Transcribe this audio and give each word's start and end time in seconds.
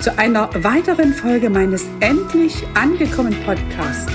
zu 0.00 0.16
einer 0.16 0.48
weiteren 0.64 1.12
Folge 1.12 1.50
meines 1.50 1.86
Endlich 2.00 2.66
angekommen 2.72 3.36
Podcasts. 3.44 4.10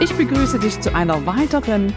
Ich 0.00 0.12
begrüße 0.14 0.58
dich 0.58 0.78
zu 0.82 0.94
einer 0.94 1.24
weiteren 1.24 1.94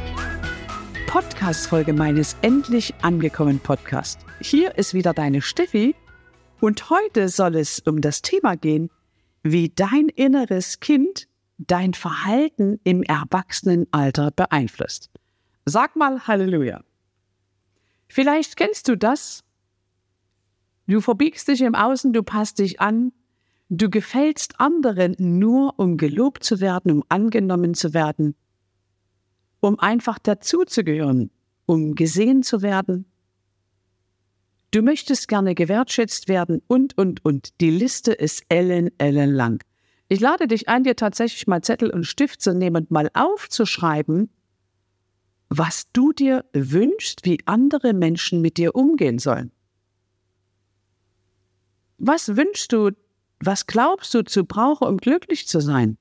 Podcast-Folge 1.07 1.91
meines 1.91 2.37
Endlich 2.41 2.93
angekommen 3.01 3.59
Podcasts. 3.59 4.25
Hier 4.39 4.77
ist 4.77 4.93
wieder 4.93 5.13
deine 5.13 5.41
Steffi 5.41 5.93
und 6.61 6.89
heute 6.89 7.27
soll 7.27 7.57
es 7.57 7.81
um 7.81 7.99
das 7.99 8.21
Thema 8.21 8.55
gehen, 8.55 8.89
wie 9.43 9.73
dein 9.75 10.07
inneres 10.07 10.79
Kind 10.79 11.27
dein 11.57 11.93
Verhalten 11.93 12.79
im 12.85 13.03
Erwachsenenalter 13.03 14.31
beeinflusst. 14.31 15.09
Sag 15.65 15.97
mal 15.97 16.25
Halleluja. 16.27 16.81
Vielleicht 18.07 18.57
kennst 18.57 18.87
du 18.87 18.97
das. 18.97 19.43
Du 20.87 21.01
verbiegst 21.01 21.47
dich 21.47 21.61
im 21.61 21.75
Außen, 21.75 22.13
du 22.13 22.23
passt 22.23 22.59
dich 22.59 22.79
an, 22.79 23.11
Du 23.69 23.89
gefällst 23.89 24.59
anderen 24.59 25.15
nur, 25.17 25.79
um 25.79 25.97
gelobt 25.97 26.43
zu 26.43 26.61
werden, 26.61 26.91
um 26.91 27.03
angenommen 27.09 27.73
zu 27.73 27.95
werden, 27.95 28.35
um 29.59 29.79
einfach 29.79 30.19
dazuzugehören, 30.19 31.31
um 31.65 31.95
gesehen 31.95 32.43
zu 32.43 32.61
werden. 32.61 33.05
Du 34.69 34.83
möchtest 34.83 35.27
gerne 35.27 35.55
gewertschätzt 35.55 36.27
werden 36.27 36.61
und, 36.67 36.95
und, 36.95 37.25
und. 37.25 37.59
Die 37.59 37.71
Liste 37.71 38.13
ist 38.13 38.43
ellen, 38.49 38.91
ellen 38.99 39.31
lang. 39.31 39.63
Ich 40.09 40.19
lade 40.19 40.47
dich 40.47 40.69
ein, 40.69 40.83
dir 40.83 40.95
tatsächlich 40.95 41.47
mal 41.47 41.63
Zettel 41.63 41.89
und 41.89 42.03
Stift 42.03 42.41
zu 42.41 42.53
nehmen 42.53 42.83
und 42.83 42.91
mal 42.91 43.09
aufzuschreiben, 43.15 44.29
was 45.57 45.91
du 45.91 46.11
dir 46.11 46.45
wünschst, 46.53 47.25
wie 47.25 47.39
andere 47.45 47.93
Menschen 47.93 48.41
mit 48.41 48.57
dir 48.57 48.75
umgehen 48.75 49.19
sollen. 49.19 49.51
Was 51.97 52.35
wünschst 52.35 52.73
du 52.73 52.91
was 53.39 53.67
glaubst 53.67 54.13
du 54.13 54.23
zu 54.23 54.45
brauchen, 54.45 54.87
um 54.87 54.97
glücklich 54.97 55.47
zu 55.47 55.59
sein? 55.59 55.97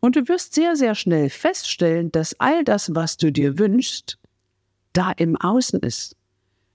Und 0.00 0.16
du 0.16 0.28
wirst 0.28 0.54
sehr, 0.54 0.76
sehr 0.76 0.94
schnell 0.94 1.28
feststellen, 1.28 2.10
dass 2.10 2.38
all 2.40 2.64
das, 2.64 2.94
was 2.94 3.16
du 3.16 3.30
dir 3.30 3.58
wünschst, 3.58 4.18
da 4.92 5.12
im 5.12 5.36
Außen 5.36 5.80
ist. 5.80 6.16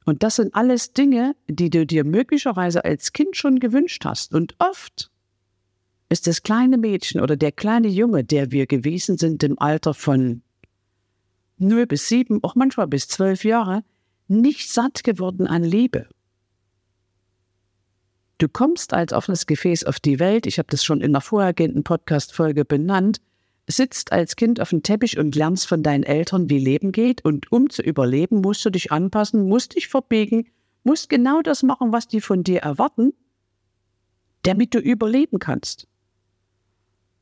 Und 0.05 0.21
das 0.21 0.35
sind 0.35 0.53
alles 0.53 0.93
Dinge, 0.93 1.35
die 1.47 1.71
du 1.71 1.85
dir 1.85 2.03
möglicherweise 2.03 2.85
als 2.85 3.13
Kind 3.13 3.35
schon 3.35 3.59
gewünscht 3.59 4.05
hast. 4.05 4.35
Und 4.35 4.55
oft 4.59 5.09
ist 6.09 6.27
das 6.27 6.43
kleine 6.43 6.77
Mädchen 6.77 7.21
oder 7.21 7.35
der 7.35 7.51
kleine 7.51 7.87
Junge, 7.87 8.23
der 8.23 8.51
wir 8.51 8.67
gewesen 8.67 9.17
sind 9.17 9.43
im 9.43 9.59
Alter 9.59 9.93
von 9.93 10.41
0 11.57 11.87
bis 11.87 12.07
7, 12.07 12.43
auch 12.43 12.55
manchmal 12.55 12.87
bis 12.87 13.07
12 13.07 13.43
Jahre, 13.45 13.83
nicht 14.27 14.71
satt 14.71 15.03
geworden 15.03 15.47
an 15.47 15.63
Liebe. 15.63 16.07
Du 18.37 18.49
kommst 18.49 18.93
als 18.93 19.13
offenes 19.13 19.45
Gefäß 19.45 19.85
auf 19.85 19.99
die 19.99 20.19
Welt, 20.19 20.45
ich 20.45 20.59
habe 20.59 20.67
das 20.69 20.83
schon 20.83 21.01
in 21.01 21.13
der 21.13 21.21
vorhergehenden 21.21 21.83
Podcast-Folge 21.83 22.65
benannt, 22.65 23.21
sitzt 23.67 24.11
als 24.11 24.35
Kind 24.35 24.59
auf 24.59 24.69
dem 24.69 24.83
Teppich 24.83 25.17
und 25.17 25.35
lernst 25.35 25.67
von 25.67 25.83
deinen 25.83 26.03
Eltern, 26.03 26.49
wie 26.49 26.59
Leben 26.59 26.91
geht. 26.91 27.23
Und 27.23 27.51
um 27.51 27.69
zu 27.69 27.81
überleben, 27.81 28.41
musst 28.41 28.63
du 28.65 28.69
dich 28.69 28.91
anpassen, 28.91 29.47
musst 29.47 29.75
dich 29.75 29.87
verbiegen, 29.87 30.47
musst 30.83 31.09
genau 31.09 31.41
das 31.41 31.63
machen, 31.63 31.91
was 31.91 32.07
die 32.07 32.21
von 32.21 32.43
dir 32.43 32.59
erwarten, 32.59 33.13
damit 34.43 34.75
du 34.75 34.79
überleben 34.79 35.39
kannst. 35.39 35.87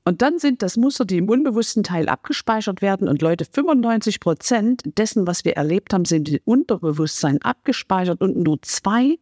Und 0.05 0.21
dann 0.21 0.37
sind 0.37 0.61
das 0.61 0.75
Muster, 0.75 1.05
die 1.05 1.17
im 1.17 1.29
unbewussten 1.29 1.83
Teil 1.83 2.09
abgespeichert 2.09 2.81
werden. 2.81 3.07
Und 3.07 3.21
Leute, 3.21 3.45
95 3.45 4.19
Prozent 4.19 4.81
dessen, 4.97 5.27
was 5.27 5.45
wir 5.45 5.53
erlebt 5.53 5.93
haben, 5.93 6.03
sind 6.03 6.27
im 6.27 6.39
Unterbewusstsein 6.43 7.41
abgespeichert 7.41 8.21
und 8.21 8.35
nur 8.35 8.61
zwei 8.63 9.17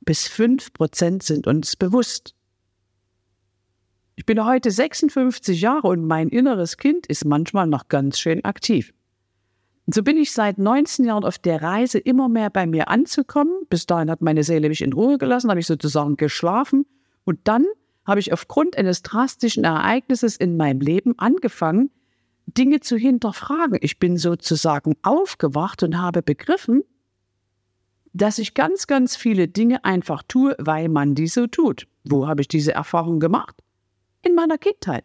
bis 0.00 0.28
5 0.28 0.72
Prozent 0.74 1.22
sind 1.22 1.46
uns 1.46 1.76
bewusst. 1.76 2.34
Ich 4.16 4.26
bin 4.26 4.44
heute 4.44 4.70
56 4.70 5.60
Jahre 5.60 5.88
und 5.88 6.04
mein 6.04 6.28
inneres 6.28 6.76
Kind 6.76 7.06
ist 7.06 7.24
manchmal 7.24 7.66
noch 7.66 7.88
ganz 7.88 8.18
schön 8.18 8.44
aktiv. 8.44 8.92
Und 9.86 9.94
so 9.94 10.02
bin 10.02 10.18
ich 10.18 10.32
seit 10.32 10.58
19 10.58 11.06
Jahren 11.06 11.24
auf 11.24 11.38
der 11.38 11.62
Reise, 11.62 11.98
immer 11.98 12.28
mehr 12.28 12.50
bei 12.50 12.66
mir 12.66 12.88
anzukommen. 12.88 13.54
Bis 13.70 13.86
dahin 13.86 14.10
hat 14.10 14.20
meine 14.20 14.44
Seele 14.44 14.68
mich 14.68 14.82
in 14.82 14.92
Ruhe 14.92 15.16
gelassen, 15.16 15.48
habe 15.48 15.60
ich 15.60 15.66
sozusagen 15.66 16.18
geschlafen. 16.18 16.84
Und 17.24 17.38
dann 17.44 17.64
habe 18.08 18.20
ich 18.20 18.32
aufgrund 18.32 18.76
eines 18.78 19.02
drastischen 19.02 19.64
Ereignisses 19.64 20.36
in 20.36 20.56
meinem 20.56 20.80
Leben 20.80 21.16
angefangen, 21.18 21.90
Dinge 22.46 22.80
zu 22.80 22.96
hinterfragen. 22.96 23.78
Ich 23.82 23.98
bin 23.98 24.16
sozusagen 24.16 24.96
aufgewacht 25.02 25.82
und 25.82 25.98
habe 25.98 26.22
begriffen, 26.22 26.82
dass 28.14 28.38
ich 28.38 28.54
ganz, 28.54 28.86
ganz 28.86 29.14
viele 29.14 29.46
Dinge 29.46 29.84
einfach 29.84 30.22
tue, 30.26 30.56
weil 30.58 30.88
man 30.88 31.14
die 31.14 31.26
so 31.26 31.46
tut. 31.46 31.86
Wo 32.04 32.26
habe 32.26 32.40
ich 32.40 32.48
diese 32.48 32.72
Erfahrung 32.72 33.20
gemacht? 33.20 33.62
In 34.22 34.34
meiner 34.34 34.56
Kindheit. 34.56 35.04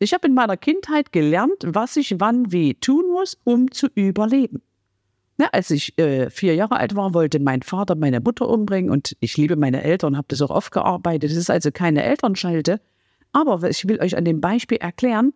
Ich 0.00 0.12
habe 0.12 0.26
in 0.26 0.34
meiner 0.34 0.56
Kindheit 0.56 1.12
gelernt, 1.12 1.62
was 1.64 1.96
ich 1.96 2.16
wann 2.18 2.50
wie 2.50 2.74
tun 2.74 3.12
muss, 3.12 3.38
um 3.44 3.70
zu 3.70 3.86
überleben. 3.94 4.60
Ja, 5.38 5.48
als 5.50 5.70
ich 5.70 5.98
äh, 5.98 6.30
vier 6.30 6.54
Jahre 6.54 6.76
alt 6.76 6.94
war, 6.94 7.12
wollte 7.12 7.40
mein 7.40 7.62
Vater 7.62 7.96
meine 7.96 8.20
Mutter 8.20 8.48
umbringen 8.48 8.90
und 8.90 9.16
ich 9.18 9.36
liebe 9.36 9.56
meine 9.56 9.82
Eltern, 9.82 10.16
habe 10.16 10.28
das 10.28 10.40
auch 10.42 10.50
oft 10.50 10.70
gearbeitet. 10.70 11.30
Es 11.30 11.36
ist 11.36 11.50
also 11.50 11.72
keine 11.72 12.04
Elternschalte. 12.04 12.80
Aber 13.32 13.68
ich 13.68 13.88
will 13.88 14.00
euch 14.00 14.16
an 14.16 14.24
dem 14.24 14.40
Beispiel 14.40 14.78
erklären, 14.78 15.32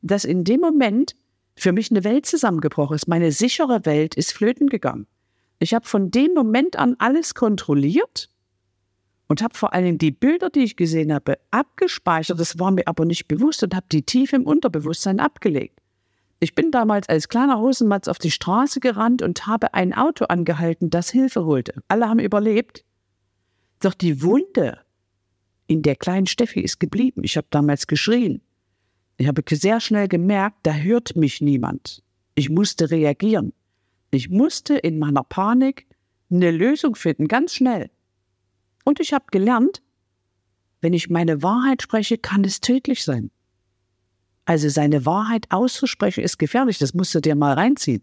dass 0.00 0.24
in 0.24 0.44
dem 0.44 0.60
Moment 0.60 1.14
für 1.56 1.72
mich 1.72 1.90
eine 1.90 2.04
Welt 2.04 2.24
zusammengebrochen 2.24 2.96
ist. 2.96 3.06
Meine 3.06 3.32
sichere 3.32 3.84
Welt 3.84 4.14
ist 4.14 4.32
flöten 4.32 4.68
gegangen. 4.68 5.06
Ich 5.58 5.74
habe 5.74 5.86
von 5.86 6.10
dem 6.10 6.32
Moment 6.32 6.76
an 6.76 6.96
alles 6.98 7.34
kontrolliert 7.34 8.30
und 9.28 9.42
habe 9.42 9.54
vor 9.54 9.74
allem 9.74 9.98
die 9.98 10.10
Bilder, 10.10 10.50
die 10.50 10.64
ich 10.64 10.76
gesehen 10.76 11.12
habe, 11.12 11.38
abgespeichert. 11.50 12.40
Das 12.40 12.58
war 12.58 12.70
mir 12.70 12.86
aber 12.86 13.04
nicht 13.04 13.28
bewusst 13.28 13.62
und 13.62 13.74
habe 13.74 13.86
die 13.92 14.02
tief 14.02 14.32
im 14.32 14.46
Unterbewusstsein 14.46 15.20
abgelegt. 15.20 15.80
Ich 16.44 16.54
bin 16.54 16.70
damals 16.70 17.08
als 17.08 17.30
kleiner 17.30 17.58
Hosenmatz 17.58 18.06
auf 18.06 18.18
die 18.18 18.30
Straße 18.30 18.78
gerannt 18.78 19.22
und 19.22 19.46
habe 19.46 19.72
ein 19.72 19.94
Auto 19.94 20.26
angehalten, 20.26 20.90
das 20.90 21.08
Hilfe 21.08 21.46
holte. 21.46 21.82
Alle 21.88 22.06
haben 22.06 22.18
überlebt. 22.18 22.84
Doch 23.80 23.94
die 23.94 24.20
Wunde, 24.20 24.78
in 25.66 25.80
der 25.80 25.96
kleinen 25.96 26.26
Steffi 26.26 26.60
ist 26.60 26.80
geblieben. 26.80 27.22
Ich 27.24 27.38
habe 27.38 27.46
damals 27.48 27.86
geschrien. 27.86 28.42
Ich 29.16 29.26
habe 29.26 29.42
sehr 29.52 29.80
schnell 29.80 30.06
gemerkt, 30.06 30.58
da 30.64 30.74
hört 30.74 31.16
mich 31.16 31.40
niemand. 31.40 32.02
Ich 32.34 32.50
musste 32.50 32.90
reagieren. 32.90 33.54
Ich 34.10 34.28
musste 34.28 34.76
in 34.76 34.98
meiner 34.98 35.24
Panik 35.24 35.86
eine 36.30 36.50
Lösung 36.50 36.94
finden, 36.94 37.26
ganz 37.26 37.54
schnell. 37.54 37.90
Und 38.84 39.00
ich 39.00 39.14
habe 39.14 39.24
gelernt, 39.30 39.80
wenn 40.82 40.92
ich 40.92 41.08
meine 41.08 41.42
Wahrheit 41.42 41.80
spreche, 41.80 42.18
kann 42.18 42.44
es 42.44 42.60
tödlich 42.60 43.02
sein. 43.02 43.30
Also 44.44 44.68
seine 44.68 45.06
Wahrheit 45.06 45.46
auszusprechen 45.50 46.22
ist 46.22 46.38
gefährlich, 46.38 46.78
das 46.78 46.94
musst 46.94 47.14
du 47.14 47.20
dir 47.20 47.34
mal 47.34 47.54
reinziehen. 47.54 48.02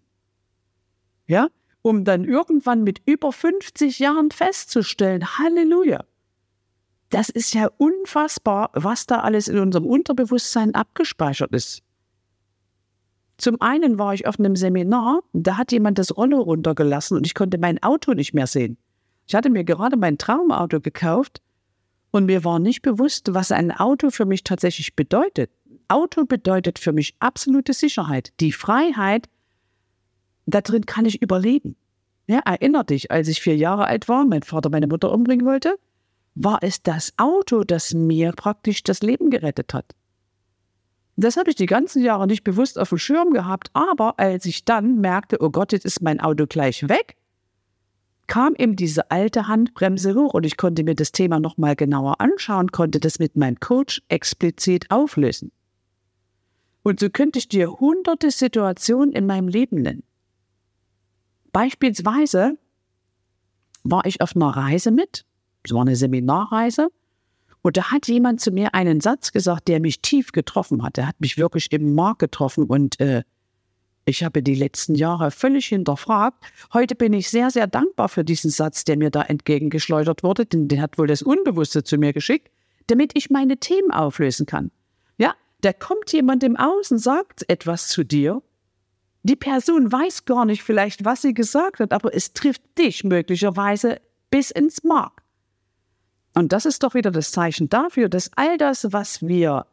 Ja? 1.28 1.50
Um 1.84 2.04
dann 2.04 2.26
irgendwann 2.26 2.84
mit 2.84 3.02
über 3.06 3.32
50 3.32 4.00
Jahren 4.00 4.32
festzustellen, 4.32 5.38
Halleluja. 5.38 6.04
Das 7.10 7.30
ist 7.30 7.54
ja 7.54 7.70
unfassbar, 7.78 8.72
was 8.74 9.06
da 9.06 9.20
alles 9.20 9.48
in 9.48 9.60
unserem 9.60 9.86
Unterbewusstsein 9.86 10.74
abgespeichert 10.74 11.52
ist. 11.52 11.84
Zum 13.38 13.60
einen 13.60 13.98
war 13.98 14.14
ich 14.14 14.28
auf 14.28 14.40
einem 14.40 14.56
Seminar, 14.56 15.22
da 15.34 15.58
hat 15.58 15.72
jemand 15.72 15.98
das 15.98 16.16
Rollo 16.16 16.40
runtergelassen 16.40 17.18
und 17.18 17.26
ich 17.26 17.34
konnte 17.34 17.58
mein 17.58 17.82
Auto 17.82 18.14
nicht 18.14 18.34
mehr 18.34 18.48
sehen. 18.48 18.78
Ich 19.28 19.36
hatte 19.36 19.50
mir 19.50 19.64
gerade 19.64 19.98
mein 19.98 20.18
Traumauto 20.18 20.80
gekauft 20.80 21.42
und 22.12 22.26
mir 22.26 22.44
war 22.44 22.60
nicht 22.60 22.82
bewusst, 22.82 23.34
was 23.34 23.52
ein 23.52 23.72
Auto 23.72 24.10
für 24.10 24.26
mich 24.26 24.44
tatsächlich 24.44 24.96
bedeutet. 24.96 25.50
Auto 25.88 26.26
bedeutet 26.26 26.80
für 26.80 26.94
mich 26.94 27.16
absolute 27.20 27.74
Sicherheit, 27.74 28.34
die 28.40 28.52
Freiheit, 28.52 29.28
da 30.46 30.62
drin 30.62 30.86
kann 30.86 31.06
ich 31.06 31.22
überleben. 31.22 31.76
Ja, 32.28 32.40
erinner 32.40 32.84
dich, 32.84 33.12
als 33.12 33.28
ich 33.28 33.42
vier 33.42 33.58
Jahre 33.58 33.86
alt 33.86 34.08
war, 34.08 34.26
mein 34.26 34.44
Vater 34.44 34.70
meine 34.70 34.88
Mutter 34.88 35.12
umbringen 35.12 35.46
wollte, 35.46 35.78
war 36.36 36.60
es 36.62 36.82
das 36.82 37.14
Auto, 37.18 37.64
das 37.64 37.94
mir 37.94 38.32
praktisch 38.32 38.84
das 38.84 39.02
Leben 39.02 39.30
gerettet 39.30 39.74
hat. 39.74 39.96
Das 41.18 41.36
habe 41.36 41.50
ich 41.50 41.56
die 41.56 41.66
ganzen 41.66 42.02
Jahre 42.02 42.26
nicht 42.26 42.44
bewusst 42.44 42.80
auf 42.80 42.90
dem 42.90 42.98
Schirm 42.98 43.32
gehabt, 43.32 43.70
aber 43.74 44.18
als 44.18 44.46
ich 44.46 44.64
dann 44.64 45.02
merkte, 45.02 45.38
oh 45.42 45.50
Gott, 45.50 45.74
jetzt 45.74 45.86
ist 45.86 46.02
mein 46.02 46.20
Auto 46.22 46.48
gleich 46.48 46.88
weg, 46.88 47.18
kam 48.32 48.56
eben 48.58 48.78
diese 48.78 49.12
alte 49.12 49.50
Handbremse 49.50 50.16
hoch 50.16 50.34
und 50.34 50.46
ich 50.46 50.56
konnte 50.56 50.86
mir 50.86 50.96
das 50.96 51.12
Thema 51.12 51.42
nochmal 51.42 51.76
genauer 51.76 52.22
anschauen, 52.22 52.72
konnte 52.72 53.02
das 53.02 53.20
mit 53.20 53.36
meinem 53.36 53.60
Coach 53.60 54.02
explizit 54.08 54.90
auflösen. 54.90 55.52
Und 56.82 57.02
so 57.02 57.10
könnte 57.10 57.40
ich 57.40 57.50
dir 57.50 57.70
hunderte 57.70 58.32
Situationen 58.32 59.12
in 59.12 59.26
meinem 59.26 59.50
Leben 59.50 59.82
nennen. 59.82 60.04
Beispielsweise 61.52 62.58
war 63.84 64.06
ich 64.06 64.22
auf 64.22 64.34
einer 64.34 64.56
Reise 64.56 64.92
mit, 64.92 65.26
es 65.64 65.74
war 65.74 65.82
eine 65.82 65.98
Seminarreise, 65.98 66.88
und 67.64 67.76
da 67.76 67.92
hat 67.92 68.08
jemand 68.08 68.40
zu 68.40 68.52
mir 68.52 68.74
einen 68.74 69.02
Satz 69.02 69.34
gesagt, 69.34 69.68
der 69.68 69.82
mich 69.82 70.02
tief 70.02 70.32
getroffen 70.32 70.84
hat. 70.84 70.96
Der 70.96 71.06
hat 71.06 71.20
mich 71.20 71.38
wirklich 71.38 71.70
im 71.74 71.96
Mark 71.96 72.20
getroffen 72.20 72.64
und 72.64 72.98
äh, 73.02 73.24
ich 74.06 74.24
habe 74.24 74.42
die 74.42 74.56
letzten 74.56 74.96
Jahre 74.96 75.30
völlig 75.32 75.68
hinterfragt. 75.68 76.44
Heute 76.74 76.96
bin 76.96 77.14
ich 77.14 77.30
sehr, 77.30 77.52
sehr 77.52 77.68
dankbar 77.68 78.10
für 78.10 78.24
diesen 78.24 78.50
Satz, 78.50 78.84
der 78.84 78.98
mir 78.98 79.12
da 79.12 79.22
entgegengeschleudert 79.22 80.24
wurde, 80.24 80.46
denn 80.46 80.68
der 80.68 80.82
hat 80.82 80.98
wohl 80.98 81.08
das 81.08 81.22
Unbewusste 81.22 81.84
zu 81.84 81.98
mir 81.98 82.12
geschickt, 82.12 82.50
damit 82.88 83.12
ich 83.16 83.30
meine 83.30 83.58
Themen 83.58 83.92
auflösen 83.92 84.48
kann. 84.48 84.72
Ja, 85.18 85.36
da 85.62 85.72
kommt 85.72 86.12
jemand 86.12 86.44
im 86.44 86.58
Außen, 86.58 86.98
sagt 86.98 87.48
etwas 87.48 87.88
zu 87.88 88.04
dir. 88.04 88.42
Die 89.24 89.36
Person 89.36 89.92
weiß 89.92 90.26
gar 90.26 90.46
nicht 90.46 90.64
vielleicht, 90.64 91.06
was 91.06 91.22
sie 91.22 91.36
gesagt 91.36 91.80
hat, 91.80 91.94
aber 91.94 92.16
es 92.16 92.34
trifft 92.34 92.64
dich 92.80 93.04
möglicherweise 93.04 94.02
bis 94.32 94.50
ins 94.50 94.84
Mark. 94.84 95.22
Und 96.34 96.54
das 96.54 96.66
ist 96.66 96.82
doch 96.82 96.96
wieder 96.96 97.12
das 97.12 97.32
Zeichen 97.32 97.70
dafür, 97.70 98.10
dass 98.10 98.32
all 98.36 98.58
das, 98.58 98.92
was 98.92 99.22
wir 99.22 99.68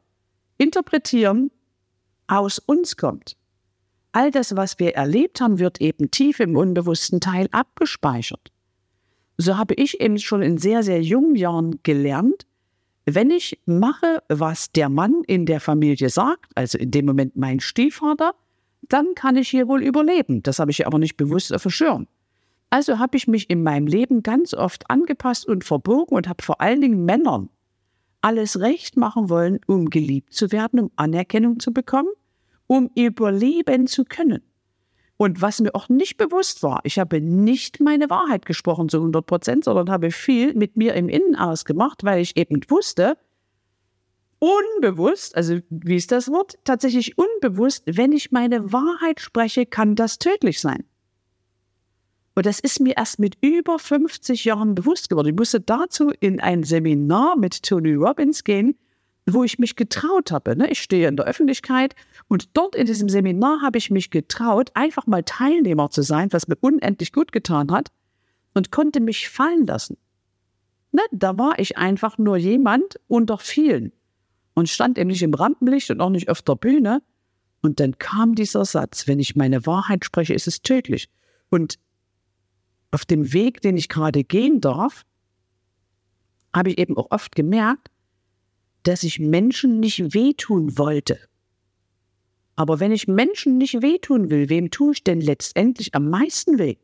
interpretieren, 0.59 1.51
aus 2.27 2.59
uns 2.59 2.99
kommt. 2.99 3.38
All 4.19 4.33
das, 4.33 4.57
was 4.57 4.81
wir 4.81 4.97
erlebt 4.97 5.41
haben, 5.41 5.61
wird 5.61 5.81
eben 5.81 6.11
tief 6.11 6.41
im 6.41 6.57
unbewussten 6.57 7.21
Teil 7.21 7.47
abgespeichert. 7.53 8.51
So 9.37 9.57
habe 9.57 9.75
ich 9.75 10.01
eben 10.01 10.19
schon 10.19 10.43
in 10.43 10.59
sehr, 10.59 10.83
sehr 10.83 11.01
jungen 11.01 11.37
Jahren 11.37 11.79
gelernt, 11.85 12.45
wenn 13.07 13.31
ich 13.31 13.61
mache, 13.65 14.21
was 14.29 14.73
der 14.73 14.89
Mann 14.89 15.23
in 15.29 15.47
der 15.47 15.61
Familie 15.61 16.11
sagt, 16.11 16.51
also 16.57 16.79
in 16.79 16.91
dem 16.91 17.07
Moment 17.07 17.37
mein 17.37 17.61
Stiefvater, 17.61 18.35
dann 18.89 19.15
kann 19.15 19.37
ich 19.37 19.51
hier 19.51 19.69
wohl 19.69 19.85
überleben. 19.85 20.43
Das 20.43 20.59
habe 20.59 20.73
ich 20.73 20.85
aber 20.85 20.99
nicht 20.99 21.17
bewusst 21.17 21.55
auf. 21.55 21.65
Also 22.71 22.99
habe 22.99 23.17
ich 23.17 23.29
mich 23.29 23.49
in 23.49 23.63
meinem 23.63 23.87
Leben 23.87 24.25
ganz 24.25 24.53
oft 24.53 24.91
angepasst 24.91 25.47
und 25.47 25.63
verbogen 25.63 26.17
und 26.17 26.29
habe 26.29 26.43
vor 26.43 26.61
allen 26.61 26.81
Dingen 26.81 27.05
Männern 27.05 27.51
alles 28.21 28.59
recht 28.59 28.97
machen 28.97 29.31
wollen, 29.31 29.61
um 29.69 29.91
geliebt 29.91 30.35
zu 30.35 30.51
werden, 30.51 30.81
um 30.81 30.91
Anerkennung 30.97 31.61
zu 31.61 31.73
bekommen, 31.73 32.09
um 32.69 32.91
überleben 32.95 33.89
zu 33.89 34.05
können. 34.05 34.43
Und 35.17 35.43
was 35.43 35.61
mir 35.61 35.75
auch 35.75 35.89
nicht 35.89 36.17
bewusst 36.17 36.63
war, 36.63 36.81
ich 36.85 37.01
habe 37.01 37.21
nicht 37.21 37.81
meine 37.81 38.09
Wahrheit 38.09 38.47
gesprochen 38.47 38.89
zu 38.89 38.99
100 38.99 39.27
Prozent, 39.27 39.65
sondern 39.65 39.91
habe 39.91 40.13
viel 40.13 40.55
mit 40.55 40.77
mir 40.77 40.95
im 40.95 41.09
Innen 41.09 41.35
ausgemacht, 41.35 42.05
weil 42.05 42.21
ich 42.21 42.37
eben 42.37 42.61
wusste, 42.69 43.19
unbewusst, 44.39 45.37
also 45.37 45.59
wie 45.71 45.97
ist 45.97 46.13
das 46.13 46.31
Wort, 46.31 46.57
tatsächlich 46.63 47.19
unbewusst, 47.19 47.83
wenn 47.87 48.13
ich 48.13 48.31
meine 48.31 48.73
Wahrheit 48.73 49.19
spreche, 49.19 49.67
kann 49.67 49.97
das 49.97 50.21
tödlich 50.21 50.61
sein. 50.61 50.85
Und 52.37 52.47
das 52.47 52.61
ist 52.61 52.79
mir 52.79 52.97
erst 52.97 53.19
mit 53.19 53.37
über 53.41 53.81
50 53.81 54.45
Jahren 54.45 54.77
bewusst 54.77 55.11
geworden. 55.11 55.27
Ich 55.27 55.35
musste 55.35 55.61
dazu 55.61 56.13
in 56.21 56.39
ein 56.39 56.63
Seminar 56.63 57.37
mit 57.37 57.65
Tony 57.65 57.95
Robbins 57.95 58.45
gehen, 58.45 58.79
wo 59.35 59.45
ich 59.45 59.59
mich 59.59 59.77
getraut 59.77 60.33
habe. 60.33 60.57
Ne? 60.57 60.71
Ich 60.71 60.81
stehe 60.81 61.09
in 61.09 61.17
der 61.17 61.27
Öffentlichkeit 61.27 61.95
und 62.29 62.57
dort 62.57 62.75
in 62.75 62.87
diesem 62.87 63.09
Seminar 63.09 63.63
habe 63.63 63.79
ich 63.79 63.91
mich 63.91 64.11
getraut, 64.11 64.71
einfach 64.75 65.07
mal 65.07 65.23
Teilnehmer 65.23 65.91
zu 65.91 66.03
sein, 66.03 66.33
was 66.33 66.49
mir 66.49 66.57
unendlich 66.61 67.13
gut 67.13 67.33
getan 67.33 67.71
hat 67.71 67.91
und 68.55 68.71
konnte 68.71 69.01
mich 69.01 69.29
fallen 69.29 69.67
lassen. 69.67 69.97
Ne? 70.93 71.03
Da 71.13 71.37
war 71.39 71.59
ich 71.59 71.77
einfach 71.77 72.19
nur 72.19 72.37
jemand 72.37 72.99
unter 73.09 73.39
vielen 73.39 73.93
und 74.55 74.69
stand 74.69 74.99
eben 74.99 75.09
nicht 75.09 75.23
im 75.23 75.35
Rampenlicht 75.35 75.91
und 75.91 76.01
auch 76.01 76.11
nicht 76.11 76.29
auf 76.29 76.43
der 76.43 76.57
Bühne. 76.57 77.03
Und 77.61 77.81
dann 77.81 77.99
kam 77.99 78.35
dieser 78.35 78.65
Satz, 78.65 79.07
wenn 79.07 79.19
ich 79.19 79.37
meine 79.37 79.67
Wahrheit 79.67 80.05
spreche, 80.05 80.35
ist 80.35 80.47
es 80.47 80.63
tödlich. 80.63 81.09
Und 81.51 81.79
auf 82.91 83.05
dem 83.05 83.33
Weg, 83.33 83.61
den 83.61 83.77
ich 83.77 83.89
gerade 83.89 84.25
gehen 84.25 84.61
darf, 84.61 85.05
habe 86.55 86.71
ich 86.71 86.79
eben 86.79 86.97
auch 86.97 87.11
oft 87.11 87.35
gemerkt, 87.35 87.91
dass 88.89 89.03
ich 89.03 89.21
Menschen 89.21 89.81
nicht 89.81 90.15
wehtun 90.15 90.79
wollte. 90.79 91.19
Aber 92.57 92.81
wenn 92.81 92.91
ich 92.91 93.07
Menschen 93.07 93.59
nicht 93.59 93.83
wehtun 93.83 94.31
will, 94.31 94.49
wem 94.49 94.71
tue 94.71 94.95
ich 94.95 95.05
denn 95.05 95.21
letztendlich 95.21 95.95
am 95.95 96.09
meisten 96.09 96.59
weh? 96.59 96.77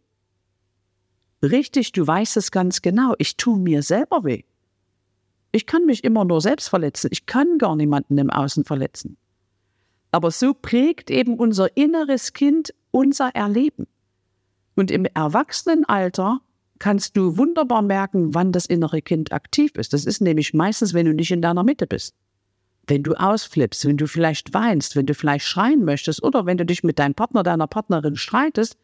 Richtig, 1.42 1.92
du 1.92 2.06
weißt 2.06 2.37
es 2.37 2.50
ganz 2.50 2.82
genau, 2.82 3.14
ich 3.16 3.38
tue 3.38 3.58
mir 3.58 3.82
selber 3.82 4.23
weh. 4.23 4.42
Ich 5.50 5.64
kann 5.66 5.87
mich 5.87 6.04
immer 6.04 6.26
nur 6.26 6.42
selbst 6.42 6.68
verletzen, 6.68 7.08
ich 7.11 7.25
kann 7.25 7.56
gar 7.56 7.75
niemanden 7.75 8.18
im 8.18 8.28
Außen 8.28 8.64
verletzen. 8.64 9.16
Aber 10.11 10.30
so 10.30 10.52
prägt 10.52 11.11
eben 11.11 11.38
unser 11.38 11.75
inneres 11.75 12.34
Kind 12.34 12.75
unser 12.90 13.34
Erleben. 13.34 13.87
Und 14.76 14.90
im 14.90 15.06
Erwachsenenalter 15.06 16.42
kannst 16.85 17.17
du 17.17 17.38
wunderbar 17.38 17.81
merken, 17.81 18.35
wann 18.35 18.53
das 18.53 18.67
innere 18.67 19.00
Kind 19.00 19.33
aktiv 19.33 19.73
ist. 19.76 19.95
Das 19.95 20.05
ist 20.05 20.21
nämlich 20.21 20.53
meistens, 20.53 20.93
wenn 20.93 21.07
du 21.07 21.14
nicht 21.14 21.31
in 21.31 21.41
deiner 21.41 21.64
Mitte 21.64 21.87
bist. 21.87 22.14
Wenn 22.87 23.03
du 23.03 23.14
ausflippst, 23.14 23.87
wenn 23.87 23.97
du 23.97 24.07
vielleicht 24.07 24.53
weinst, 24.53 24.95
wenn 24.95 25.07
du 25.07 25.14
vielleicht 25.14 25.47
schreien 25.47 25.87
möchtest 25.87 26.23
oder 26.23 26.45
wenn 26.45 26.59
du 26.59 26.67
dich 26.67 26.85
mit 26.85 26.99
deinem 26.99 27.14
Partner, 27.14 27.43
deiner 27.43 27.69
Partnerin 27.69 28.17
streitest, 28.17 28.76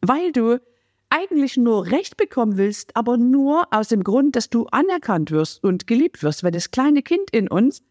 weil 0.00 0.32
du 0.32 0.60
eigentlich 1.08 1.56
nur 1.56 1.86
Recht 1.86 2.16
bekommen 2.16 2.56
willst, 2.56 2.96
aber 2.96 3.16
nur 3.16 3.68
aus 3.70 3.86
dem 3.86 4.02
Grund, 4.02 4.34
dass 4.34 4.50
du 4.50 4.66
anerkannt 4.72 5.30
wirst 5.30 5.62
und 5.62 5.86
geliebt 5.86 6.24
wirst, 6.24 6.42
weil 6.42 6.50
das 6.50 6.72
kleine 6.72 7.04
Kind 7.04 7.30
in 7.30 7.46
uns, 7.46 7.84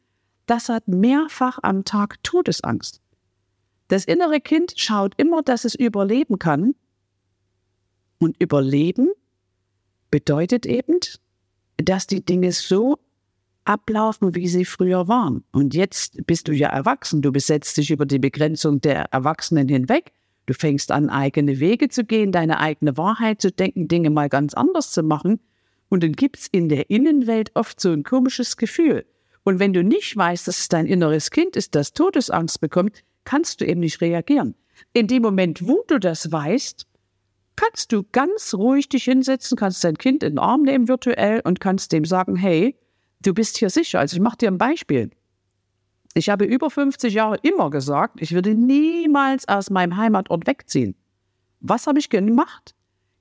das 0.48 0.68
hat 0.68 0.90
mehrfach 0.90 1.60
am 1.62 1.86
Tag 1.86 2.22
Todesangst. 2.24 3.00
Das 3.88 4.04
innere 4.04 4.42
Kind 4.42 4.74
schaut 4.76 5.14
immer, 5.16 5.44
dass 5.44 5.64
es 5.64 5.76
überleben 5.76 6.40
kann 6.40 6.76
und 8.20 8.36
Überleben 8.38 9.14
bedeutet 10.12 10.66
eben, 10.66 11.00
dass 11.78 12.08
die 12.08 12.24
Dinge 12.24 12.52
so 12.52 12.98
ablaufen, 13.66 14.36
wie 14.36 14.48
sie 14.48 14.66
früher 14.66 15.08
waren. 15.08 15.44
Und 15.52 15.74
jetzt 15.74 16.26
bist 16.26 16.48
du 16.48 16.54
ja 16.54 16.70
erwachsen, 16.70 17.22
du 17.22 17.32
besetzt 17.32 17.78
dich 17.78 17.92
über 17.92 18.06
die 18.06 18.20
Begrenzung 18.20 18.80
der 18.80 19.06
Erwachsenen 19.12 19.68
hinweg. 19.68 20.14
Du 20.46 20.54
fängst 20.54 20.92
an, 20.92 21.10
eigene 21.10 21.60
Wege 21.60 21.90
zu 21.90 22.04
gehen, 22.04 22.32
deine 22.32 22.60
eigene 22.60 22.96
Wahrheit 22.98 23.42
zu 23.42 23.52
denken, 23.52 23.88
Dinge 23.88 24.12
mal 24.12 24.30
ganz 24.30 24.54
anders 24.54 24.92
zu 24.92 25.02
machen. 25.02 25.40
Und 25.90 26.04
dann 26.04 26.14
gibt 26.14 26.38
es 26.38 26.48
in 26.48 26.70
der 26.70 26.90
Innenwelt 26.90 27.52
oft 27.56 27.80
so 27.80 27.92
ein 27.92 28.04
komisches 28.04 28.58
Gefühl. 28.58 29.06
Und 29.44 29.60
wenn 29.60 29.74
du 29.74 29.84
nicht 29.84 30.16
weißt, 30.16 30.48
dass 30.48 30.60
es 30.60 30.68
dein 30.70 30.86
inneres 30.86 31.32
Kind 31.32 31.56
ist, 31.56 31.76
das 31.76 31.94
Todesangst 31.94 32.62
bekommt, 32.62 33.04
kannst 33.24 33.62
du 33.62 33.66
eben 33.66 33.80
nicht 33.80 34.02
reagieren. 34.02 34.56
In 34.94 35.08
dem 35.08 35.22
Moment, 35.22 35.68
wo 35.68 35.84
du 35.88 36.00
das 36.00 36.32
weißt, 36.32 36.86
kannst 37.56 37.92
du 37.92 38.04
ganz 38.12 38.54
ruhig 38.54 38.90
dich 38.90 39.06
hinsetzen, 39.06 39.58
kannst 39.58 39.84
dein 39.84 39.98
Kind 39.98 40.24
in 40.24 40.34
den 40.34 40.40
Arm 40.40 40.64
nehmen 40.64 40.88
virtuell 40.88 41.42
und 41.44 41.60
kannst 41.60 41.92
dem 41.92 42.06
sagen, 42.06 42.36
hey, 42.36 42.78
du 43.22 43.34
bist 43.34 43.58
hier 43.58 43.70
sicher. 43.70 44.00
Also 44.00 44.16
ich 44.16 44.22
mache 44.22 44.38
dir 44.38 44.50
ein 44.50 44.58
Beispiel. 44.58 45.12
Ich 46.14 46.30
habe 46.30 46.46
über 46.46 46.70
50 46.70 47.14
Jahre 47.14 47.38
immer 47.42 47.70
gesagt, 47.70 48.22
ich 48.22 48.34
würde 48.34 48.56
niemals 48.56 49.48
aus 49.48 49.70
meinem 49.70 49.98
Heimatort 49.98 50.48
wegziehen. 50.48 50.96
Was 51.60 51.88
habe 51.88 52.00
ich 52.00 52.10
gemacht? 52.10 52.74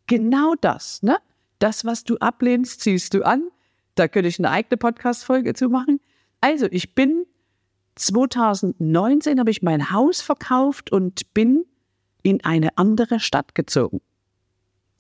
Genau 0.07 0.55
das, 0.61 1.03
ne? 1.03 1.19
Das, 1.59 1.85
was 1.85 2.05
du 2.05 2.17
ablehnst, 2.19 2.81
ziehst 2.83 3.14
du 3.14 3.23
an. 3.25 3.49
Da 3.95 4.07
könnte 4.07 4.29
ich 4.29 4.38
eine 4.38 4.50
eigene 4.50 4.76
Podcast-Folge 4.76 5.55
zu 5.55 5.69
machen. 5.69 6.00
Also, 6.41 6.67
ich 6.71 6.95
bin 6.95 7.26
2019 7.97 9.38
habe 9.38 9.50
ich 9.50 9.62
mein 9.62 9.91
Haus 9.91 10.21
verkauft 10.21 10.93
und 10.93 11.33
bin 11.33 11.64
in 12.23 12.45
eine 12.45 12.76
andere 12.76 13.21
Stadt 13.21 13.55
gezogen. 13.55 14.00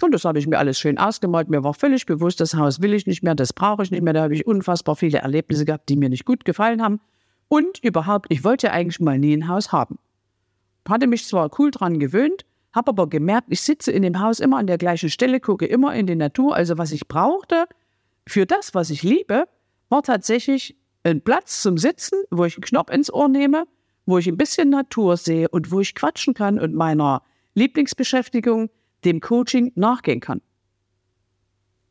Und 0.02 0.12
das 0.12 0.24
habe 0.24 0.38
ich 0.38 0.46
mir 0.46 0.58
alles 0.58 0.78
schön 0.78 0.98
ausgemalt. 0.98 1.48
Mir 1.48 1.62
war 1.62 1.74
völlig 1.74 2.04
bewusst, 2.06 2.40
das 2.40 2.54
Haus 2.54 2.82
will 2.82 2.94
ich 2.94 3.06
nicht 3.06 3.22
mehr, 3.22 3.34
das 3.34 3.52
brauche 3.52 3.82
ich 3.82 3.90
nicht 3.90 4.02
mehr. 4.02 4.12
Da 4.12 4.22
habe 4.22 4.34
ich 4.34 4.46
unfassbar 4.46 4.96
viele 4.96 5.18
Erlebnisse 5.18 5.64
gehabt, 5.64 5.88
die 5.88 5.96
mir 5.96 6.08
nicht 6.08 6.24
gut 6.24 6.44
gefallen 6.44 6.82
haben. 6.82 7.00
Und 7.48 7.78
überhaupt, 7.82 8.26
ich 8.30 8.42
wollte 8.42 8.72
eigentlich 8.72 9.00
mal 9.00 9.18
nie 9.18 9.36
ein 9.36 9.48
Haus 9.48 9.72
haben. 9.72 9.98
Hatte 10.88 11.06
mich 11.06 11.26
zwar 11.26 11.50
cool 11.58 11.70
dran 11.70 11.98
gewöhnt, 11.98 12.44
habe 12.74 12.90
aber 12.90 13.08
gemerkt, 13.08 13.46
ich 13.50 13.60
sitze 13.60 13.92
in 13.92 14.02
dem 14.02 14.20
Haus 14.20 14.40
immer 14.40 14.58
an 14.58 14.66
der 14.66 14.78
gleichen 14.78 15.08
Stelle, 15.08 15.40
gucke 15.40 15.66
immer 15.66 15.94
in 15.94 16.06
die 16.06 16.16
Natur. 16.16 16.56
Also 16.56 16.76
was 16.76 16.90
ich 16.90 17.06
brauchte 17.06 17.66
für 18.26 18.46
das, 18.46 18.74
was 18.74 18.90
ich 18.90 19.02
liebe, 19.02 19.46
war 19.88 20.02
tatsächlich 20.02 20.76
ein 21.04 21.20
Platz 21.20 21.62
zum 21.62 21.78
Sitzen, 21.78 22.18
wo 22.30 22.44
ich 22.44 22.56
einen 22.56 22.64
Knopf 22.64 22.90
ins 22.90 23.12
Ohr 23.12 23.28
nehme, 23.28 23.66
wo 24.06 24.18
ich 24.18 24.26
ein 24.26 24.36
bisschen 24.36 24.70
Natur 24.70 25.16
sehe 25.16 25.48
und 25.48 25.70
wo 25.70 25.80
ich 25.80 25.94
quatschen 25.94 26.34
kann 26.34 26.58
und 26.58 26.74
meiner 26.74 27.22
Lieblingsbeschäftigung, 27.54 28.70
dem 29.04 29.20
Coaching, 29.20 29.72
nachgehen 29.74 30.20
kann. 30.20 30.40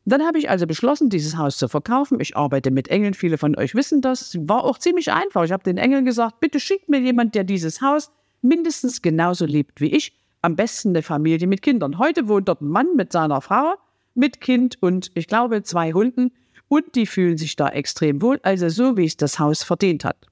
Dann 0.06 0.22
habe 0.22 0.38
ich 0.38 0.50
also 0.50 0.66
beschlossen, 0.66 1.08
dieses 1.08 1.36
Haus 1.36 1.56
zu 1.56 1.66
verkaufen. 1.66 2.20
Ich 2.20 2.36
arbeite 2.36 2.70
mit 2.70 2.88
Engeln, 2.88 3.14
viele 3.14 3.38
von 3.38 3.56
euch 3.56 3.74
wissen 3.74 4.02
das. 4.02 4.36
War 4.40 4.64
auch 4.64 4.78
ziemlich 4.78 5.12
einfach. 5.12 5.44
Ich 5.44 5.52
habe 5.52 5.62
den 5.62 5.78
Engeln 5.78 6.04
gesagt, 6.04 6.40
bitte 6.40 6.60
schickt 6.60 6.90
mir 6.90 7.00
jemand, 7.00 7.34
der 7.34 7.44
dieses 7.44 7.80
Haus 7.80 8.10
mindestens 8.42 9.00
genauso 9.00 9.46
liebt 9.46 9.80
wie 9.80 9.92
ich. 9.92 10.12
Am 10.42 10.56
besten 10.56 10.90
eine 10.90 11.02
Familie 11.02 11.46
mit 11.46 11.62
Kindern. 11.62 11.98
Heute 11.98 12.28
wohnt 12.28 12.48
dort 12.48 12.60
ein 12.60 12.68
Mann 12.68 12.96
mit 12.96 13.12
seiner 13.12 13.40
Frau, 13.40 13.76
mit 14.14 14.42
Kind 14.42 14.76
und 14.82 15.10
ich 15.14 15.26
glaube 15.26 15.62
zwei 15.62 15.94
Hunden 15.94 16.32
und 16.68 16.94
die 16.96 17.06
fühlen 17.06 17.38
sich 17.38 17.56
da 17.56 17.68
extrem 17.68 18.20
wohl, 18.20 18.40
also 18.42 18.68
so 18.68 18.98
wie 18.98 19.06
es 19.06 19.16
das 19.16 19.38
Haus 19.38 19.62
verdient 19.62 20.04
hat. 20.04 20.26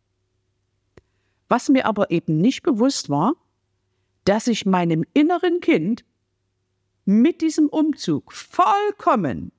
Was 1.49 1.71
mir 1.71 1.87
aber 1.87 2.11
eben 2.11 2.37
nicht 2.37 2.63
bewusst 2.63 3.09
war, 3.09 3.33
dass 4.25 4.47
ich 4.47 4.67
meinem 4.67 5.05
inneren 5.15 5.61
Kind 5.61 6.05
mit 7.05 7.41
diesem 7.41 7.69
Umzug 7.69 8.33
vollkommen 8.33 9.53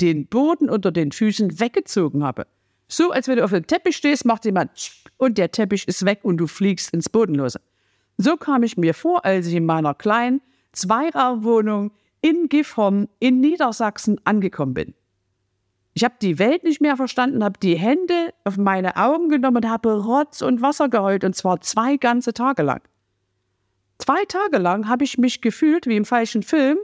den 0.00 0.26
Boden 0.26 0.68
unter 0.70 0.92
den 0.92 1.12
Füßen 1.12 1.60
weggezogen 1.60 2.24
habe. 2.24 2.46
So, 2.88 3.10
als 3.10 3.28
wenn 3.28 3.36
du 3.36 3.44
auf 3.44 3.50
dem 3.50 3.66
Teppich 3.66 3.96
stehst, 3.96 4.24
macht 4.24 4.44
jemand 4.44 4.92
und 5.16 5.38
der 5.38 5.50
Teppich 5.52 5.86
ist 5.86 6.04
weg 6.04 6.20
und 6.22 6.38
du 6.38 6.46
fliegst 6.46 6.92
ins 6.92 7.08
Bodenlose. 7.08 7.60
So 8.18 8.36
kam 8.36 8.62
ich 8.62 8.76
mir 8.76 8.94
vor, 8.94 9.24
als 9.24 9.46
ich 9.46 9.54
in 9.54 9.64
meiner 9.64 9.94
kleinen 9.94 10.40
Zweiraumwohnung 10.72 11.92
in 12.20 12.48
Gifhorn 12.48 13.08
in 13.18 13.40
Niedersachsen 13.40 14.20
angekommen 14.24 14.74
bin. 14.74 14.94
Ich 15.94 16.04
habe 16.04 16.14
die 16.20 16.38
Welt 16.38 16.64
nicht 16.64 16.80
mehr 16.80 16.96
verstanden, 16.96 17.42
habe 17.42 17.58
die 17.60 17.76
Hände 17.76 18.32
auf 18.44 18.56
meine 18.56 18.96
Augen 18.96 19.28
genommen 19.28 19.58
und 19.58 19.70
habe 19.70 20.02
Rotz 20.02 20.42
und 20.42 20.62
Wasser 20.62 20.88
geheult 20.88 21.24
und 21.24 21.34
zwar 21.34 21.60
zwei 21.60 21.96
ganze 21.96 22.32
Tage 22.32 22.62
lang. 22.62 22.82
Zwei 23.98 24.24
Tage 24.26 24.58
lang 24.58 24.88
habe 24.88 25.04
ich 25.04 25.18
mich 25.18 25.40
gefühlt 25.40 25.86
wie 25.86 25.96
im 25.96 26.04
falschen 26.04 26.42
Film 26.42 26.78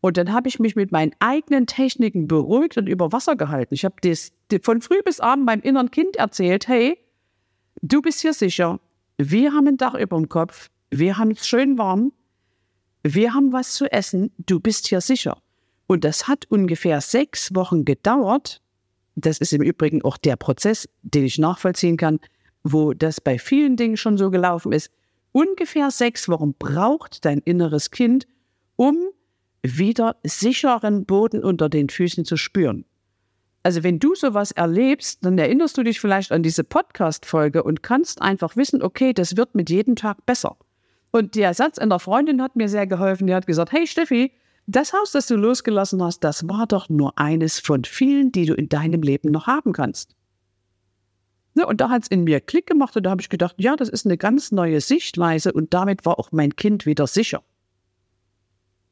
und 0.00 0.16
dann 0.16 0.32
habe 0.32 0.48
ich 0.48 0.58
mich 0.58 0.76
mit 0.76 0.92
meinen 0.92 1.12
eigenen 1.18 1.66
Techniken 1.66 2.26
beruhigt 2.26 2.78
und 2.78 2.88
über 2.88 3.12
Wasser 3.12 3.36
gehalten. 3.36 3.74
Ich 3.74 3.84
habe 3.84 3.96
das 4.02 4.32
von 4.62 4.80
früh 4.80 5.02
bis 5.04 5.20
abend 5.20 5.44
meinem 5.44 5.60
inneren 5.60 5.90
Kind 5.90 6.16
erzählt, 6.16 6.68
hey, 6.68 6.98
du 7.82 8.00
bist 8.00 8.20
hier 8.20 8.32
sicher, 8.32 8.80
wir 9.18 9.52
haben 9.52 9.68
ein 9.68 9.76
Dach 9.76 9.94
über 9.94 10.16
dem 10.16 10.28
Kopf, 10.28 10.70
wir 10.90 11.18
haben 11.18 11.32
es 11.32 11.46
schön 11.46 11.76
warm, 11.76 12.12
wir 13.02 13.34
haben 13.34 13.52
was 13.52 13.74
zu 13.74 13.90
essen, 13.92 14.32
du 14.38 14.60
bist 14.60 14.88
hier 14.88 15.00
sicher. 15.00 15.38
Und 15.86 16.04
das 16.04 16.28
hat 16.28 16.46
ungefähr 16.48 17.00
sechs 17.00 17.54
Wochen 17.54 17.84
gedauert. 17.84 18.62
Das 19.16 19.38
ist 19.38 19.52
im 19.52 19.62
Übrigen 19.62 20.02
auch 20.02 20.16
der 20.16 20.36
Prozess, 20.36 20.88
den 21.02 21.24
ich 21.24 21.36
nachvollziehen 21.38 21.96
kann, 21.96 22.20
wo 22.62 22.92
das 22.92 23.20
bei 23.20 23.38
vielen 23.38 23.76
Dingen 23.76 23.96
schon 23.96 24.16
so 24.16 24.30
gelaufen 24.30 24.72
ist. 24.72 24.90
Ungefähr 25.32 25.90
sechs 25.90 26.28
Wochen 26.28 26.54
braucht 26.54 27.24
dein 27.24 27.38
inneres 27.38 27.90
Kind, 27.90 28.26
um 28.76 29.09
wieder 29.62 30.16
sicheren 30.22 31.04
Boden 31.04 31.42
unter 31.42 31.68
den 31.68 31.88
Füßen 31.88 32.24
zu 32.24 32.36
spüren. 32.36 32.84
Also 33.62 33.82
wenn 33.82 33.98
du 33.98 34.14
sowas 34.14 34.52
erlebst, 34.52 35.24
dann 35.24 35.36
erinnerst 35.36 35.76
du 35.76 35.82
dich 35.82 36.00
vielleicht 36.00 36.32
an 36.32 36.42
diese 36.42 36.64
Podcast-Folge 36.64 37.62
und 37.62 37.82
kannst 37.82 38.22
einfach 38.22 38.56
wissen, 38.56 38.82
okay, 38.82 39.12
das 39.12 39.36
wird 39.36 39.54
mit 39.54 39.68
jedem 39.68 39.96
Tag 39.96 40.24
besser. 40.24 40.56
Und 41.10 41.34
der 41.34 41.52
Satz 41.52 41.78
einer 41.78 41.98
Freundin 41.98 42.40
hat 42.40 42.56
mir 42.56 42.68
sehr 42.68 42.86
geholfen. 42.86 43.26
Die 43.26 43.34
hat 43.34 43.46
gesagt, 43.46 43.72
hey 43.72 43.86
Steffi, 43.86 44.32
das 44.66 44.92
Haus, 44.92 45.12
das 45.12 45.26
du 45.26 45.36
losgelassen 45.36 46.02
hast, 46.02 46.20
das 46.20 46.48
war 46.48 46.66
doch 46.66 46.88
nur 46.88 47.18
eines 47.18 47.58
von 47.58 47.84
vielen, 47.84 48.32
die 48.32 48.46
du 48.46 48.54
in 48.54 48.68
deinem 48.68 49.02
Leben 49.02 49.30
noch 49.30 49.46
haben 49.46 49.72
kannst. 49.72 50.14
Ja, 51.54 51.66
und 51.66 51.80
da 51.80 51.90
hat 51.90 52.02
es 52.02 52.08
in 52.08 52.24
mir 52.24 52.40
Klick 52.40 52.66
gemacht 52.66 52.96
und 52.96 53.02
da 53.02 53.10
habe 53.10 53.20
ich 53.20 53.28
gedacht, 53.28 53.56
ja, 53.58 53.74
das 53.74 53.88
ist 53.88 54.06
eine 54.06 54.16
ganz 54.16 54.52
neue 54.52 54.80
Sichtweise 54.80 55.52
und 55.52 55.74
damit 55.74 56.06
war 56.06 56.18
auch 56.18 56.30
mein 56.30 56.54
Kind 56.54 56.86
wieder 56.86 57.06
sicher. 57.06 57.42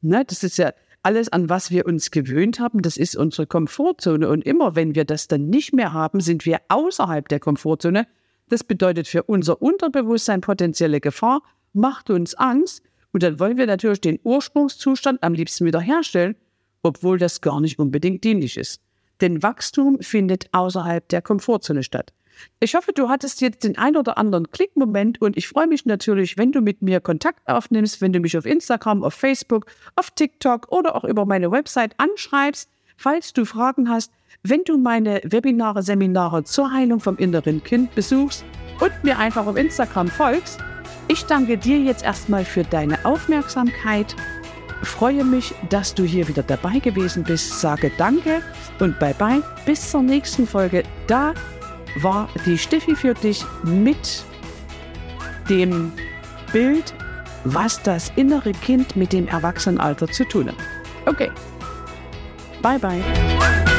Ne, 0.01 0.23
das 0.25 0.43
ist 0.43 0.57
ja 0.57 0.71
alles, 1.03 1.29
an 1.29 1.49
was 1.49 1.71
wir 1.71 1.85
uns 1.85 2.11
gewöhnt 2.11 2.59
haben, 2.59 2.81
das 2.81 2.97
ist 2.97 3.15
unsere 3.15 3.47
Komfortzone. 3.47 4.27
Und 4.29 4.45
immer 4.45 4.75
wenn 4.75 4.95
wir 4.95 5.05
das 5.05 5.27
dann 5.27 5.49
nicht 5.49 5.73
mehr 5.73 5.93
haben, 5.93 6.19
sind 6.21 6.45
wir 6.45 6.59
außerhalb 6.69 7.27
der 7.27 7.39
Komfortzone. 7.39 8.07
Das 8.49 8.63
bedeutet 8.63 9.07
für 9.07 9.23
unser 9.23 9.61
Unterbewusstsein 9.61 10.41
potenzielle 10.41 10.99
Gefahr, 10.99 11.41
macht 11.73 12.09
uns 12.09 12.35
Angst. 12.35 12.83
Und 13.11 13.23
dann 13.23 13.39
wollen 13.39 13.57
wir 13.57 13.65
natürlich 13.65 14.01
den 14.01 14.19
Ursprungszustand 14.23 15.23
am 15.23 15.33
liebsten 15.33 15.65
wiederherstellen, 15.65 16.35
obwohl 16.83 17.17
das 17.17 17.41
gar 17.41 17.59
nicht 17.59 17.79
unbedingt 17.79 18.23
dienlich 18.23 18.57
ist. 18.57 18.81
Denn 19.21 19.43
Wachstum 19.43 19.99
findet 20.01 20.47
außerhalb 20.53 21.07
der 21.09 21.21
Komfortzone 21.21 21.83
statt. 21.83 22.13
Ich 22.59 22.75
hoffe, 22.75 22.91
du 22.93 23.09
hattest 23.09 23.41
jetzt 23.41 23.63
den 23.63 23.77
ein 23.77 23.95
oder 23.95 24.17
anderen 24.17 24.51
Klickmoment 24.51 25.21
und 25.21 25.37
ich 25.37 25.47
freue 25.47 25.67
mich 25.67 25.85
natürlich, 25.85 26.37
wenn 26.37 26.51
du 26.51 26.61
mit 26.61 26.81
mir 26.81 26.99
Kontakt 26.99 27.47
aufnimmst, 27.47 28.01
wenn 28.01 28.13
du 28.13 28.19
mich 28.19 28.37
auf 28.37 28.45
Instagram, 28.45 29.03
auf 29.03 29.13
Facebook, 29.13 29.65
auf 29.95 30.11
TikTok 30.11 30.71
oder 30.71 30.95
auch 30.95 31.03
über 31.03 31.25
meine 31.25 31.51
Website 31.51 31.95
anschreibst, 31.97 32.69
falls 32.97 33.33
du 33.33 33.45
Fragen 33.45 33.89
hast, 33.89 34.11
wenn 34.43 34.63
du 34.63 34.77
meine 34.77 35.21
Webinare, 35.23 35.83
Seminare 35.83 36.43
zur 36.43 36.71
Heilung 36.71 36.99
vom 36.99 37.17
inneren 37.17 37.63
Kind 37.63 37.93
besuchst 37.95 38.45
und 38.79 38.91
mir 39.03 39.17
einfach 39.17 39.45
auf 39.45 39.55
Instagram 39.55 40.07
folgst. 40.07 40.59
Ich 41.07 41.25
danke 41.25 41.57
dir 41.57 41.79
jetzt 41.79 42.03
erstmal 42.03 42.45
für 42.45 42.63
deine 42.63 43.03
Aufmerksamkeit. 43.05 44.15
Freue 44.83 45.25
mich, 45.25 45.53
dass 45.69 45.93
du 45.93 46.03
hier 46.03 46.27
wieder 46.27 46.43
dabei 46.43 46.79
gewesen 46.79 47.23
bist. 47.23 47.59
Sage 47.59 47.91
Danke 47.97 48.41
und 48.79 48.97
bye 48.99 49.15
bye. 49.15 49.41
Bis 49.65 49.91
zur 49.91 50.03
nächsten 50.03 50.47
Folge. 50.47 50.83
Da 51.07 51.33
war 51.97 52.29
die 52.45 52.57
Steffi 52.57 52.95
für 52.95 53.13
dich 53.13 53.43
mit 53.63 54.23
dem 55.49 55.91
Bild, 56.51 56.93
was 57.43 57.81
das 57.81 58.11
innere 58.15 58.51
Kind 58.51 58.95
mit 58.95 59.13
dem 59.13 59.27
Erwachsenenalter 59.27 60.07
zu 60.07 60.25
tun 60.25 60.47
hat. 60.47 60.57
Okay. 61.05 61.31
Bye 62.61 62.79
bye. 62.79 63.78